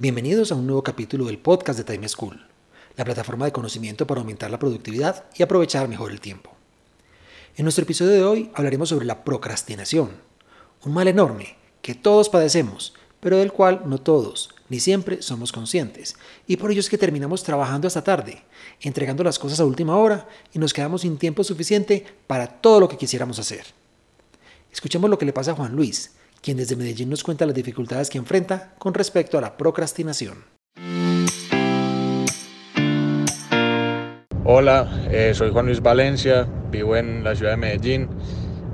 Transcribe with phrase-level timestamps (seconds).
[0.00, 2.42] Bienvenidos a un nuevo capítulo del podcast de Time School,
[2.96, 6.52] la plataforma de conocimiento para aumentar la productividad y aprovechar mejor el tiempo.
[7.54, 10.12] En nuestro episodio de hoy hablaremos sobre la procrastinación,
[10.86, 16.16] un mal enorme que todos padecemos, pero del cual no todos, ni siempre somos conscientes,
[16.46, 18.42] y por ello es que terminamos trabajando hasta tarde,
[18.80, 22.88] entregando las cosas a última hora y nos quedamos sin tiempo suficiente para todo lo
[22.88, 23.66] que quisiéramos hacer.
[24.72, 26.12] Escuchemos lo que le pasa a Juan Luis,
[26.42, 30.44] quien desde Medellín nos cuenta las dificultades que enfrenta con respecto a la procrastinación.
[34.44, 38.08] Hola, eh, soy Juan Luis Valencia, vivo en la ciudad de Medellín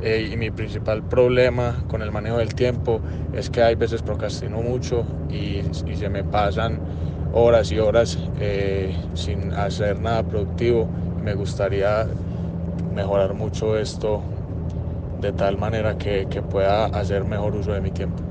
[0.01, 3.01] eh, y mi principal problema con el manejo del tiempo
[3.35, 6.81] es que hay veces procrastino mucho y, se me pasan
[7.33, 10.89] horas y horas eh, sin hacer nada productivo.
[11.23, 12.07] Me gustaría
[12.95, 14.23] mejorar mucho esto
[15.27, 18.23] de tal manera que, pueda hacer mejor uso de mi tiempo.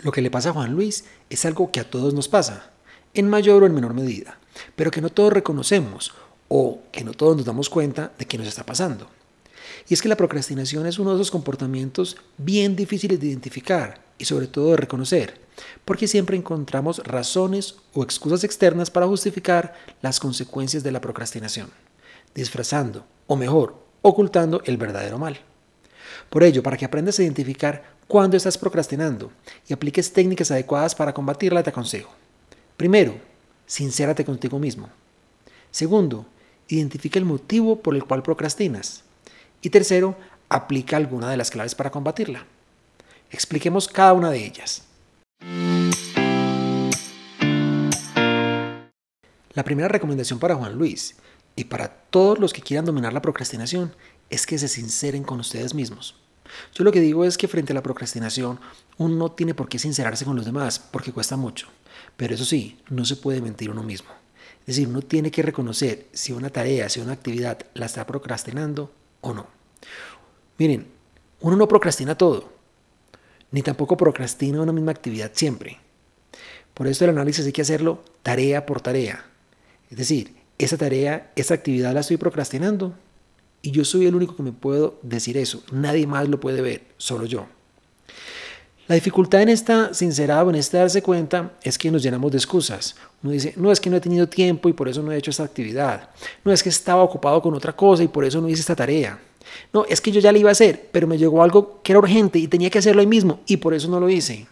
[0.00, 2.72] Lo que le pasa a Juan Luis es algo que a todos nos pasa,
[3.14, 4.38] en mayor o en menor medida,
[4.74, 6.12] pero que no todos reconocemos
[6.48, 9.06] o que no todos nos damos cuenta de que nos está pasando.
[9.88, 14.24] Y es que la procrastinación es uno de esos comportamientos bien difíciles de identificar y
[14.24, 15.40] sobre todo de reconocer,
[15.84, 21.70] porque siempre encontramos razones o excusas externas para justificar las consecuencias de la procrastinación
[22.34, 25.40] disfrazando, o mejor, ocultando el verdadero mal.
[26.28, 29.30] Por ello, para que aprendas a identificar cuándo estás procrastinando
[29.68, 32.12] y apliques técnicas adecuadas para combatirla, te aconsejo.
[32.76, 33.14] Primero,
[33.66, 34.88] sincérate contigo mismo.
[35.70, 36.26] Segundo,
[36.68, 39.04] identifica el motivo por el cual procrastinas.
[39.62, 40.16] Y tercero,
[40.48, 42.44] aplica alguna de las claves para combatirla.
[43.30, 44.82] Expliquemos cada una de ellas.
[49.54, 51.16] La primera recomendación para Juan Luis
[51.56, 53.94] y para todos los que quieran dominar la procrastinación
[54.30, 56.16] es que se sinceren con ustedes mismos.
[56.74, 58.58] Yo lo que digo es que frente a la procrastinación
[58.98, 61.68] uno no tiene por qué sincerarse con los demás porque cuesta mucho.
[62.16, 64.10] Pero eso sí, no se puede mentir uno mismo.
[64.60, 68.92] Es decir, uno tiene que reconocer si una tarea, si una actividad la está procrastinando
[69.20, 69.46] o no.
[70.58, 70.86] Miren,
[71.40, 72.52] uno no procrastina todo,
[73.50, 75.80] ni tampoco procrastina una misma actividad siempre.
[76.74, 79.24] Por eso el análisis hay que hacerlo tarea por tarea.
[79.90, 82.94] Es decir, esa tarea, esa actividad la estoy procrastinando.
[83.62, 85.62] Y yo soy el único que me puedo decir eso.
[85.70, 87.46] Nadie más lo puede ver, solo yo.
[88.88, 92.96] La dificultad en esta sincerado, en este darse cuenta, es que nos llenamos de excusas.
[93.22, 95.30] Uno dice, no es que no he tenido tiempo y por eso no he hecho
[95.30, 96.10] esta actividad.
[96.44, 99.18] No es que estaba ocupado con otra cosa y por eso no hice esta tarea.
[99.72, 102.00] No, es que yo ya la iba a hacer, pero me llegó algo que era
[102.00, 104.46] urgente y tenía que hacerlo ahí mismo y por eso no lo hice.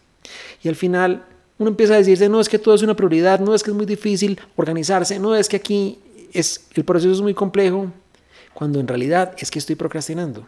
[0.63, 1.25] Y al final
[1.61, 3.77] uno empieza a decirse, no es que todo es una prioridad, no es que es
[3.77, 5.99] muy difícil organizarse, no es que aquí
[6.33, 7.93] es, el proceso es muy complejo,
[8.55, 10.47] cuando en realidad es que estoy procrastinando.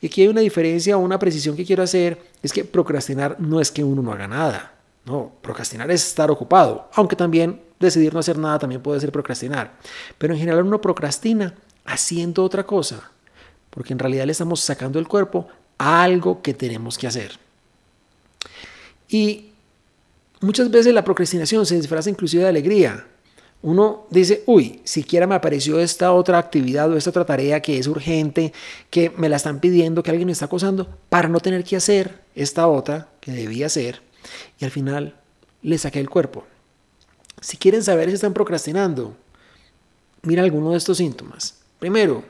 [0.00, 3.60] Y aquí hay una diferencia o una precisión que quiero hacer, es que procrastinar no
[3.60, 4.74] es que uno no haga nada,
[5.04, 9.72] no, procrastinar es estar ocupado, aunque también decidir no hacer nada también puede ser procrastinar,
[10.16, 11.54] pero en general uno procrastina
[11.84, 13.10] haciendo otra cosa,
[13.68, 17.32] porque en realidad le estamos sacando el cuerpo a algo que tenemos que hacer.
[19.08, 19.53] Y
[20.44, 23.06] Muchas veces la procrastinación se disfraza inclusive de alegría.
[23.62, 27.86] Uno dice, uy, siquiera me apareció esta otra actividad o esta otra tarea que es
[27.86, 28.52] urgente,
[28.90, 32.20] que me la están pidiendo, que alguien me está acosando, para no tener que hacer
[32.34, 34.02] esta otra que debía hacer.
[34.60, 35.14] Y al final
[35.62, 36.44] le saqué el cuerpo.
[37.40, 39.16] Si quieren saber si están procrastinando,
[40.20, 41.62] mira alguno de estos síntomas.
[41.78, 42.22] Primero,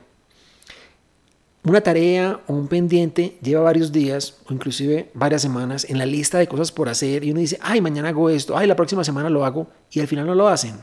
[1.64, 6.38] una tarea o un pendiente lleva varios días o inclusive varias semanas en la lista
[6.38, 9.30] de cosas por hacer y uno dice, ay, mañana hago esto, ay, la próxima semana
[9.30, 10.74] lo hago y al final no lo hacen.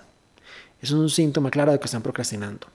[0.81, 2.65] Eso es un síntoma claro de que están procrastinando.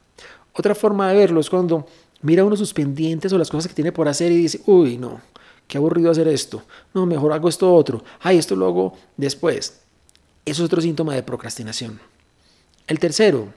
[0.53, 1.87] Otra forma de verlo es cuando
[2.23, 5.21] mira uno sus pendientes o las cosas que tiene por hacer y dice, uy, no,
[5.67, 6.63] qué aburrido hacer esto.
[6.95, 8.05] No, mejor hago esto otro.
[8.21, 9.81] Ay, esto lo hago después.
[10.45, 11.99] Eso es otro síntoma de procrastinación.
[12.87, 13.53] El tercero,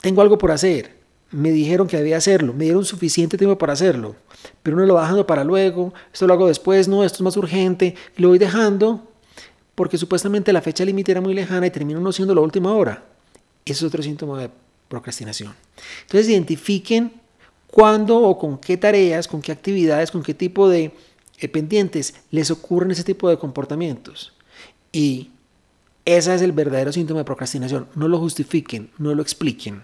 [0.00, 1.03] tengo algo por hacer
[1.34, 4.14] me dijeron que debía hacerlo, me dieron suficiente tiempo para hacerlo,
[4.62, 7.36] pero uno lo va dejando para luego, esto lo hago después, no, esto es más
[7.36, 9.02] urgente, lo voy dejando
[9.74, 13.04] porque supuestamente la fecha límite era muy lejana y termina uno siendo la última hora.
[13.64, 14.50] Eso es otro síntoma de
[14.88, 15.54] procrastinación.
[16.02, 17.12] Entonces identifiquen
[17.66, 20.92] cuándo o con qué tareas, con qué actividades, con qué tipo de
[21.38, 24.32] eh, pendientes les ocurren ese tipo de comportamientos.
[24.92, 25.30] Y
[26.04, 27.88] ese es el verdadero síntoma de procrastinación.
[27.96, 29.82] No lo justifiquen, no lo expliquen.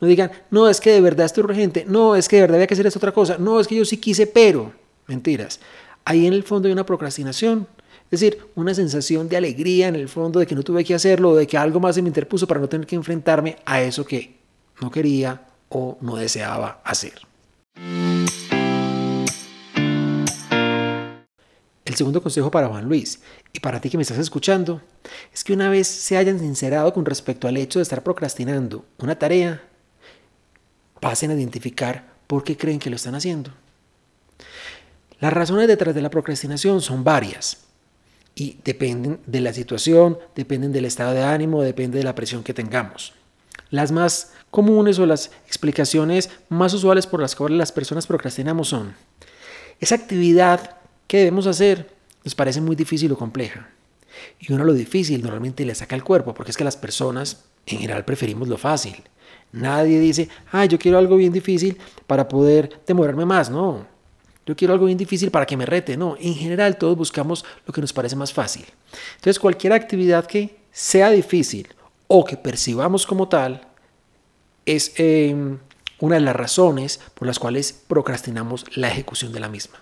[0.00, 2.56] No digan, no, es que de verdad esto es urgente, no, es que de verdad
[2.56, 4.72] había que hacer esta otra cosa, no, es que yo sí quise, pero.
[5.06, 5.60] Mentiras.
[6.04, 7.66] Ahí en el fondo hay una procrastinación.
[8.10, 11.34] Es decir, una sensación de alegría en el fondo de que no tuve que hacerlo,
[11.34, 14.36] de que algo más se me interpuso para no tener que enfrentarme a eso que
[14.82, 17.14] no quería o no deseaba hacer.
[21.84, 23.20] El segundo consejo para Juan Luis
[23.52, 24.80] y para ti que me estás escuchando
[25.34, 29.18] es que una vez se hayan sincerado con respecto al hecho de estar procrastinando una
[29.18, 29.62] tarea,
[31.00, 33.50] pasen a identificar por qué creen que lo están haciendo.
[35.18, 37.58] Las razones detrás de la procrastinación son varias
[38.36, 42.54] y dependen de la situación, dependen del estado de ánimo, depende de la presión que
[42.54, 43.12] tengamos.
[43.70, 48.94] Las más comunes o las explicaciones más usuales por las cuales las personas procrastinamos son
[49.80, 50.76] esa actividad
[51.12, 51.90] ¿Qué debemos hacer?
[52.24, 53.68] Nos parece muy difícil o compleja.
[54.40, 57.80] Y uno lo difícil normalmente le saca el cuerpo, porque es que las personas en
[57.80, 58.96] general preferimos lo fácil.
[59.52, 61.76] Nadie dice, ah, yo quiero algo bien difícil
[62.06, 63.50] para poder demorarme más.
[63.50, 63.86] No,
[64.46, 65.98] yo quiero algo bien difícil para que me rete.
[65.98, 68.64] No, en general todos buscamos lo que nos parece más fácil.
[69.16, 71.68] Entonces cualquier actividad que sea difícil
[72.08, 73.68] o que percibamos como tal
[74.64, 75.58] es em,
[75.98, 79.78] una de las razones por las cuales procrastinamos la ejecución de la misma.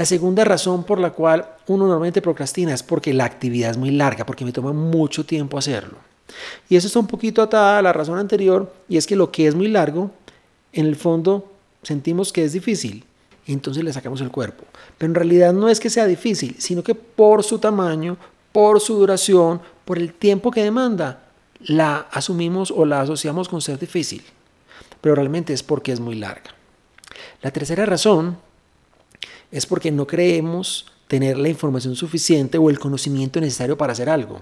[0.00, 3.90] La segunda razón por la cual uno normalmente procrastina es porque la actividad es muy
[3.90, 5.98] larga, porque me toma mucho tiempo hacerlo.
[6.70, 9.46] Y eso está un poquito atada a la razón anterior, y es que lo que
[9.46, 10.10] es muy largo,
[10.72, 11.52] en el fondo
[11.82, 13.04] sentimos que es difícil,
[13.44, 14.64] y entonces le sacamos el cuerpo.
[14.96, 18.16] Pero en realidad no es que sea difícil, sino que por su tamaño,
[18.52, 21.24] por su duración, por el tiempo que demanda,
[21.58, 24.24] la asumimos o la asociamos con ser difícil.
[25.02, 26.54] Pero realmente es porque es muy larga.
[27.42, 28.38] La tercera razón
[29.50, 34.40] es porque no creemos tener la información suficiente o el conocimiento necesario para hacer algo.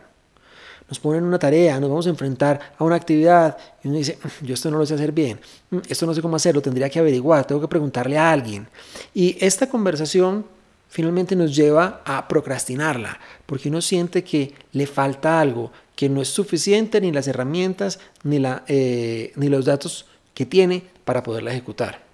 [0.88, 4.44] Nos ponen una tarea, nos vamos a enfrentar a una actividad y uno dice, mm,
[4.44, 5.38] yo esto no lo sé hacer bien,
[5.70, 8.68] mm, esto no sé cómo hacerlo, tendría que averiguar, tengo que preguntarle a alguien.
[9.14, 10.46] Y esta conversación
[10.88, 16.28] finalmente nos lleva a procrastinarla, porque uno siente que le falta algo, que no es
[16.28, 22.07] suficiente ni las herramientas ni, la, eh, ni los datos que tiene para poderla ejecutar.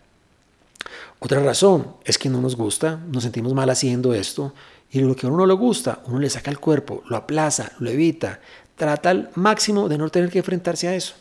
[1.19, 4.53] Otra razón es que no nos gusta, nos sentimos mal haciendo esto
[4.91, 7.73] y lo que a uno no le gusta, uno le saca el cuerpo, lo aplaza,
[7.79, 8.41] lo evita,
[8.77, 11.15] trata al máximo de no tener que enfrentarse a eso.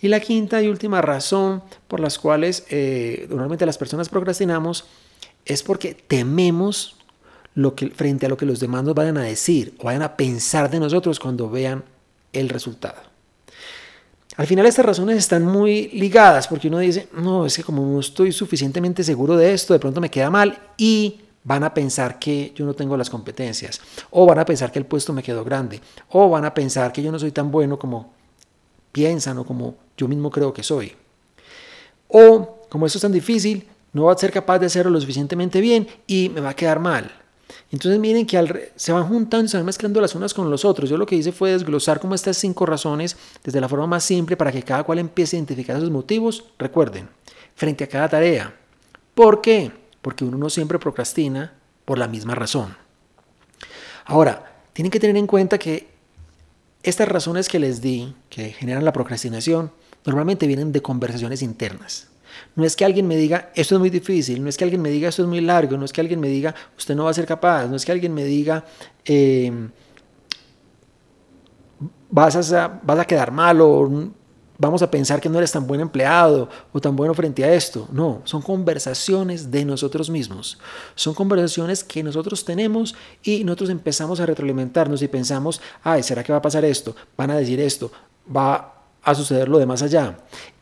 [0.00, 4.84] Y la quinta y última razón por las cuales eh, normalmente las personas procrastinamos
[5.44, 6.96] es porque tememos
[7.54, 10.16] lo que, frente a lo que los demás nos vayan a decir o vayan a
[10.16, 11.84] pensar de nosotros cuando vean
[12.32, 13.11] el resultado.
[14.36, 18.00] Al final estas razones están muy ligadas porque uno dice, no, es que como no
[18.00, 22.52] estoy suficientemente seguro de esto, de pronto me queda mal y van a pensar que
[22.54, 23.80] yo no tengo las competencias,
[24.10, 25.80] o van a pensar que el puesto me quedó grande,
[26.10, 28.12] o van a pensar que yo no soy tan bueno como
[28.92, 30.92] piensan o como yo mismo creo que soy.
[32.08, 35.60] O como esto es tan difícil, no voy a ser capaz de hacerlo lo suficientemente
[35.60, 37.10] bien y me va a quedar mal.
[37.70, 40.90] Entonces miren que se van juntando, se van mezclando las unas con los otros.
[40.90, 44.36] Yo lo que hice fue desglosar como estas cinco razones desde la forma más simple
[44.36, 46.44] para que cada cual empiece a identificar sus motivos.
[46.58, 47.08] Recuerden,
[47.54, 48.54] frente a cada tarea.
[49.14, 49.72] ¿Por qué?
[50.00, 51.54] Porque uno no siempre procrastina
[51.84, 52.76] por la misma razón.
[54.04, 55.88] Ahora, tienen que tener en cuenta que
[56.82, 59.70] estas razones que les di, que generan la procrastinación,
[60.04, 62.08] normalmente vienen de conversaciones internas.
[62.54, 64.90] No es que alguien me diga, esto es muy difícil, no es que alguien me
[64.90, 67.14] diga, esto es muy largo, no es que alguien me diga, usted no va a
[67.14, 68.64] ser capaz, no es que alguien me diga,
[69.04, 69.70] em,
[72.10, 74.12] vas, a, vas a quedar mal o
[74.62, 77.88] vamos a pensar que no eres tan buen empleado o tan bueno frente a esto.
[77.90, 80.58] No, son conversaciones de nosotros mismos.
[80.94, 86.32] Son conversaciones que nosotros tenemos y nosotros empezamos a retroalimentarnos y pensamos, ay, ¿será que
[86.32, 86.94] va a pasar esto?
[87.16, 87.90] Van a decir esto,
[88.34, 90.16] va a suceder lo de más allá.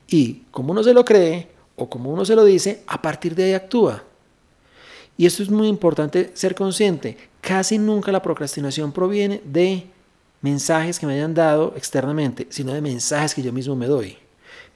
[0.07, 1.49] Y como uno se lo cree,
[1.81, 4.05] o como uno se lo dice, a partir de ahí actúa.
[5.17, 7.17] Y esto es muy importante ser consciente.
[7.41, 9.87] Casi nunca la procrastinación proviene de
[10.43, 14.19] mensajes que me hayan dado externamente, sino de mensajes que yo mismo me doy.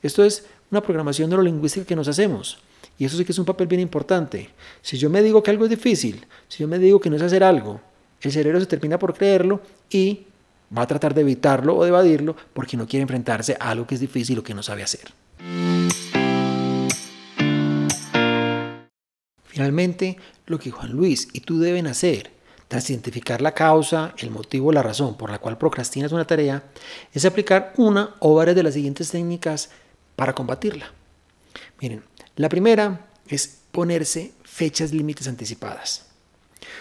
[0.03, 2.59] Esto es una programación neurolingüística que nos hacemos.
[2.99, 4.49] Y eso sí que es un papel bien importante.
[4.81, 7.23] Si yo me digo que algo es difícil, si yo me digo que no es
[7.23, 7.83] hacer algo,
[8.23, 10.27] el cerebro se termina por creerlo y
[10.77, 13.95] va a tratar de evitarlo o de evadirlo porque no quiere enfrentarse a algo que
[13.95, 15.13] es difícil o que no sabe hacer.
[19.55, 22.33] Finalmente, lo que Juan Luis y tú deben hacer,
[22.67, 26.65] tras identificar la causa, el motivo o la razón por la cual procrastinas una tarea,
[27.13, 29.71] es aplicar una o varias de las siguientes técnicas
[30.17, 30.91] para combatirla.
[31.81, 32.03] Miren,
[32.35, 36.07] la primera es ponerse fechas límites anticipadas.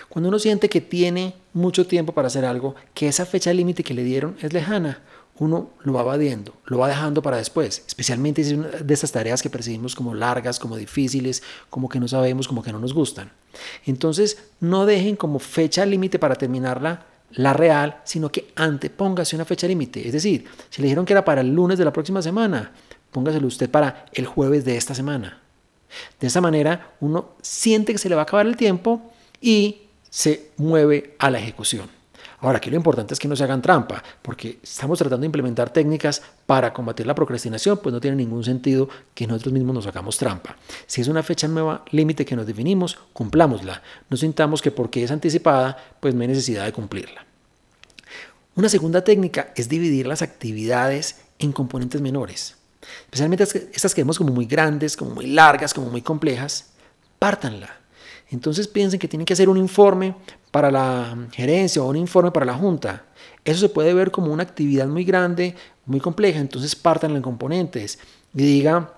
[0.09, 3.93] Cuando uno siente que tiene mucho tiempo para hacer algo, que esa fecha límite que
[3.93, 5.03] le dieron es lejana,
[5.39, 9.11] uno lo va evadiendo, lo va dejando para después, especialmente si es una de esas
[9.11, 12.93] tareas que percibimos como largas, como difíciles, como que no sabemos, como que no nos
[12.93, 13.31] gustan.
[13.85, 19.67] Entonces, no dejen como fecha límite para terminarla la real, sino que antepóngase una fecha
[19.67, 20.05] límite.
[20.05, 22.71] Es decir, si le dijeron que era para el lunes de la próxima semana,
[23.11, 25.39] póngaselo usted para el jueves de esta semana.
[26.19, 29.11] De esa manera, uno siente que se le va a acabar el tiempo
[29.41, 31.89] y se mueve a la ejecución.
[32.43, 35.69] Ahora, aquí lo importante es que no se hagan trampa, porque estamos tratando de implementar
[35.69, 40.17] técnicas para combatir la procrastinación, pues no tiene ningún sentido que nosotros mismos nos hagamos
[40.17, 40.57] trampa.
[40.85, 43.81] Si es una fecha nueva, límite que nos definimos, cumplámosla.
[44.09, 47.25] No sintamos que porque es anticipada, pues no hay necesidad de cumplirla.
[48.55, 52.57] Una segunda técnica es dividir las actividades en componentes menores.
[53.05, 56.71] Especialmente estas que vemos como muy grandes, como muy largas, como muy complejas,
[57.19, 57.77] pártanla.
[58.31, 60.15] Entonces piensen que tienen que hacer un informe
[60.53, 63.05] para la gerencia o un informe para la junta.
[63.43, 65.55] Eso se puede ver como una actividad muy grande,
[65.87, 67.97] muy compleja, entonces partan en componentes
[68.35, 68.93] y diga,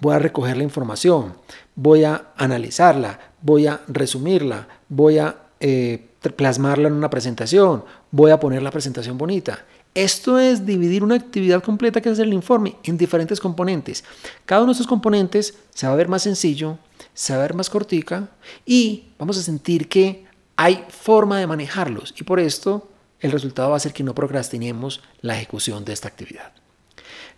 [0.00, 1.34] voy a recoger la información,
[1.76, 8.40] voy a analizarla, voy a resumirla, voy a eh, plasmarla en una presentación, voy a
[8.40, 9.64] poner la presentación bonita.
[9.94, 14.02] Esto es dividir una actividad completa que es el informe en diferentes componentes.
[14.44, 16.78] Cada uno de estos componentes se va a ver más sencillo,
[17.14, 18.28] se va a ver más cortica
[18.66, 20.26] y vamos a sentir que
[20.60, 22.88] hay forma de manejarlos y por esto
[23.20, 26.52] el resultado va a ser que no procrastinemos la ejecución de esta actividad.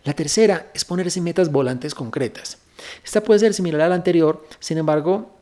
[0.03, 2.57] La tercera es ponerse metas volantes concretas.
[3.05, 5.37] Esta puede ser similar a la anterior, sin embargo,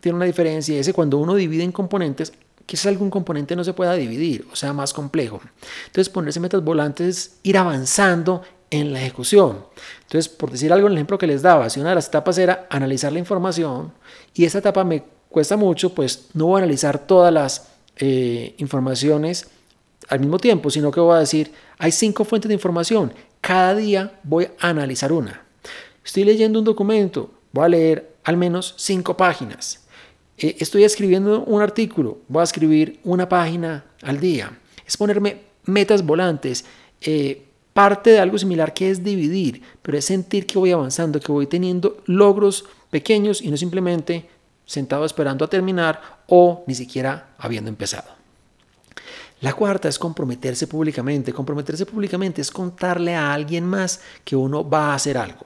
[0.00, 2.34] tiene una diferencia y es que cuando uno divide en componentes,
[2.66, 5.40] quizás algún componente no se pueda dividir o sea más complejo.
[5.86, 9.64] Entonces, ponerse metas volantes es ir avanzando en la ejecución.
[10.02, 12.66] Entonces, por decir algo el ejemplo que les daba, si una de las etapas era
[12.68, 13.94] analizar la información
[14.34, 19.48] y esta etapa me cuesta mucho, pues no voy a analizar todas las eh, informaciones
[20.08, 24.20] al mismo tiempo, sino que voy a decir, hay cinco fuentes de información, cada día
[24.22, 25.42] voy a analizar una.
[26.04, 29.84] Estoy leyendo un documento, voy a leer al menos cinco páginas.
[30.38, 34.58] Eh, estoy escribiendo un artículo, voy a escribir una página al día.
[34.86, 36.64] Es ponerme metas volantes.
[37.00, 41.32] Eh, parte de algo similar que es dividir, pero es sentir que voy avanzando, que
[41.32, 44.28] voy teniendo logros pequeños y no simplemente
[44.72, 48.08] sentado esperando a terminar o ni siquiera habiendo empezado.
[49.42, 51.34] La cuarta es comprometerse públicamente.
[51.34, 55.44] Comprometerse públicamente es contarle a alguien más que uno va a hacer algo.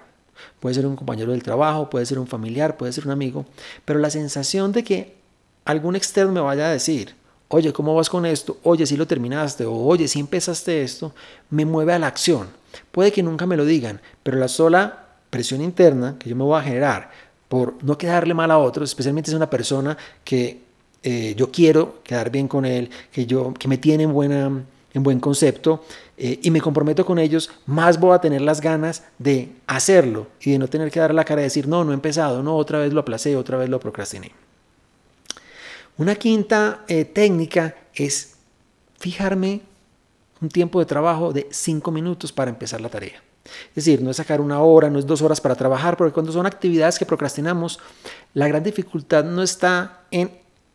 [0.60, 3.46] Puede ser un compañero del trabajo, puede ser un familiar, puede ser un amigo,
[3.84, 5.16] pero la sensación de que
[5.64, 7.16] algún externo me vaya a decir,
[7.48, 8.58] oye, ¿cómo vas con esto?
[8.62, 11.12] Oye, si lo terminaste, o oye, si empezaste esto,
[11.50, 12.48] me mueve a la acción.
[12.92, 16.60] Puede que nunca me lo digan, pero la sola presión interna que yo me voy
[16.60, 17.10] a generar
[17.48, 20.60] por no quedarle mal a otros, especialmente si es una persona que
[21.02, 25.02] eh, yo quiero quedar bien con él, que, yo, que me tiene en, buena, en
[25.02, 25.84] buen concepto
[26.16, 30.52] eh, y me comprometo con ellos, más voy a tener las ganas de hacerlo y
[30.52, 32.80] de no tener que dar la cara y decir, no, no he empezado, no, otra
[32.80, 34.32] vez lo aplacé, otra vez lo procrastiné.
[35.98, 38.34] Una quinta eh, técnica es
[38.98, 39.60] fijarme
[40.40, 43.22] un tiempo de trabajo de cinco minutos para empezar la tarea.
[43.68, 46.32] Es decir, no es sacar una hora, no es dos horas para trabajar, porque cuando
[46.32, 47.78] son actividades que procrastinamos,
[48.34, 50.30] la gran dificultad no está en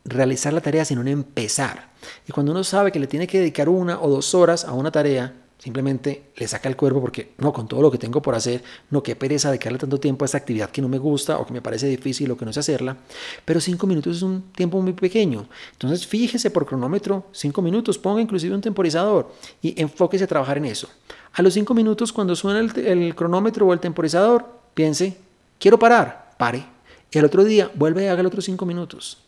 [0.05, 1.91] realizar la tarea, sino en empezar.
[2.27, 4.91] Y cuando uno sabe que le tiene que dedicar una o dos horas a una
[4.91, 8.63] tarea, simplemente le saca el cuerpo porque no, con todo lo que tengo por hacer,
[8.89, 11.53] no, qué pereza dedicarle tanto tiempo a esta actividad que no me gusta o que
[11.53, 12.97] me parece difícil o que no sé hacerla,
[13.45, 15.45] pero cinco minutos es un tiempo muy pequeño.
[15.73, 20.65] Entonces fíjese por cronómetro, cinco minutos, ponga inclusive un temporizador y enfóquese a trabajar en
[20.65, 20.89] eso.
[21.33, 25.15] A los cinco minutos, cuando suena el, cronómetro o el temporizador, piense,
[25.59, 26.65] quiero parar, pare.
[27.11, 29.19] Y al otro día vuelve y haga el otro cinco minutos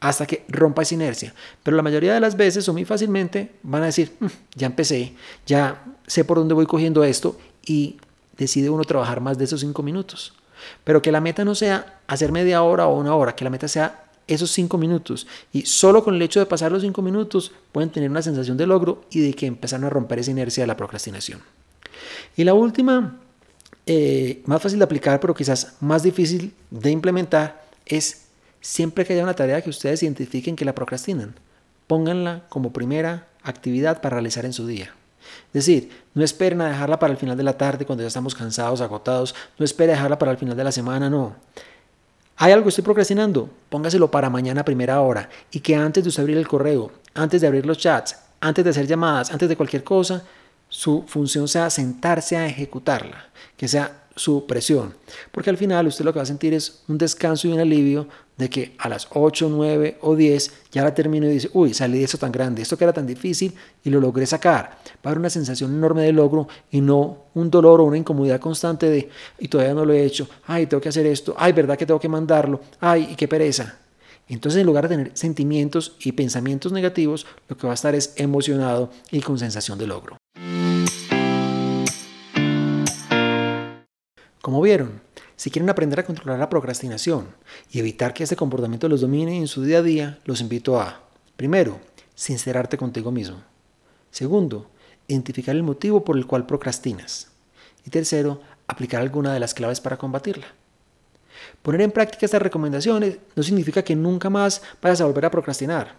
[0.00, 1.34] hasta que rompa esa inercia.
[1.62, 5.14] Pero la mayoría de las veces o muy fácilmente van a decir, mm, ya empecé,
[5.46, 7.96] ya sé por dónde voy cogiendo esto y
[8.36, 10.34] decide uno trabajar más de esos cinco minutos.
[10.84, 13.68] Pero que la meta no sea hacer media hora o una hora, que la meta
[13.68, 15.26] sea esos cinco minutos.
[15.52, 18.66] Y solo con el hecho de pasar los cinco minutos pueden tener una sensación de
[18.66, 21.40] logro y de que empezaron a romper esa inercia de la procrastinación.
[22.36, 23.18] Y la última,
[23.86, 28.25] eh, más fácil de aplicar, pero quizás más difícil de implementar, es
[28.66, 31.36] siempre que haya una tarea que ustedes identifiquen que la procrastinan,
[31.86, 34.92] pónganla como primera actividad para realizar en su día.
[35.54, 38.34] Es decir, no esperen a dejarla para el final de la tarde cuando ya estamos
[38.34, 41.36] cansados, agotados, no esperen a dejarla para el final de la semana, no.
[42.38, 43.48] ¿Hay algo que estoy procrastinando?
[43.68, 47.46] Póngaselo para mañana a primera hora y que antes de abrir el correo, antes de
[47.46, 50.24] abrir los chats, antes de hacer llamadas, antes de cualquier cosa,
[50.68, 54.94] su función sea sentarse a ejecutarla, que sea su presión,
[55.30, 58.08] porque al final usted lo que va a sentir es un descanso y un alivio
[58.36, 61.98] de que a las 8, 9 o 10 ya la termino y dice, uy, salí
[61.98, 64.78] de esto tan grande, esto que era tan difícil y lo logré sacar.
[64.96, 68.40] Va a haber una sensación enorme de logro y no un dolor o una incomodidad
[68.40, 71.78] constante de, y todavía no lo he hecho, ay, tengo que hacer esto, ay, verdad
[71.78, 73.78] que tengo que mandarlo, ay, y qué pereza.
[74.28, 78.12] Entonces, en lugar de tener sentimientos y pensamientos negativos, lo que va a estar es
[78.16, 80.16] emocionado y con sensación de logro.
[84.42, 85.05] Como vieron,
[85.36, 87.28] si quieren aprender a controlar la procrastinación
[87.70, 91.02] y evitar que este comportamiento los domine en su día a día, los invito a,
[91.36, 91.78] primero,
[92.14, 93.42] sincerarte contigo mismo.
[94.10, 94.70] Segundo,
[95.08, 97.28] identificar el motivo por el cual procrastinas.
[97.84, 100.46] Y tercero, aplicar alguna de las claves para combatirla.
[101.62, 105.94] Poner en práctica estas recomendaciones no significa que nunca más vayas a volver a procrastinar.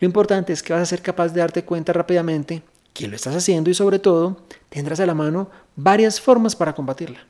[0.00, 3.36] Lo importante es que vas a ser capaz de darte cuenta rápidamente que lo estás
[3.36, 7.26] haciendo y sobre todo tendrás a la mano varias formas para combatirla.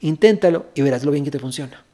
[0.00, 1.84] Inténtalo y verás lo bien que te funciona.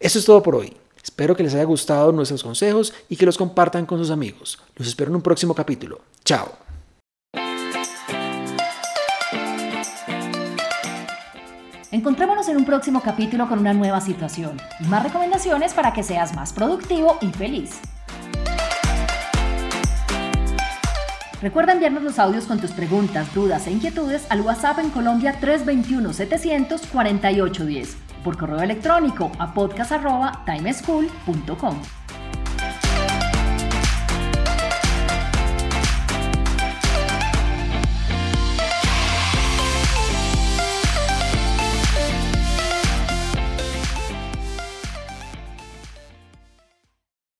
[0.00, 0.76] Eso es todo por hoy.
[1.02, 4.58] Espero que les haya gustado nuestros consejos y que los compartan con sus amigos.
[4.76, 6.00] Los espero en un próximo capítulo.
[6.24, 6.64] Chao.
[11.94, 16.34] Encontrémonos en un próximo capítulo con una nueva situación y más recomendaciones para que seas
[16.34, 17.80] más productivo y feliz.
[21.44, 27.88] Recuerda enviarnos los audios con tus preguntas, dudas e inquietudes al WhatsApp en Colombia 321-700-4810
[28.24, 31.82] por correo electrónico a podcast.timeschool.com.